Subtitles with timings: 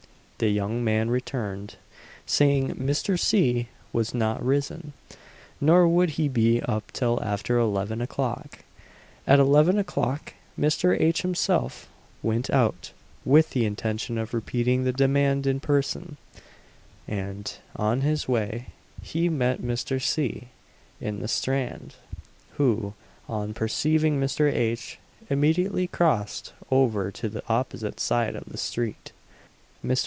[0.41, 1.75] The young man returned,
[2.25, 3.15] saying Mr.
[3.19, 3.67] C.
[3.93, 4.93] was not risen,
[5.61, 8.65] nor would he be up till after eleven o'clock.
[9.27, 10.99] At eleven o'clock Mr.
[10.99, 11.21] H.
[11.21, 11.87] himself
[12.23, 12.91] went out,
[13.23, 16.17] with the intention of repeating the demand in person;
[17.07, 20.01] and, on his way, he met Mr.
[20.01, 20.47] C.
[20.99, 21.97] in the Strand,
[22.53, 22.95] who,
[23.29, 24.51] on perceiving Mr.
[24.51, 24.97] H.,
[25.29, 29.11] immediately crossed over to the opposite side of the street.
[29.11, 29.11] Mr.